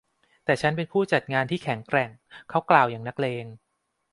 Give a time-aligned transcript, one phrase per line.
[0.45, 2.09] แต่ฉันเป็นผู้จัดงานที่แข็งแกร่ง
[2.49, 3.45] เขากล่าวอย่างนักเลง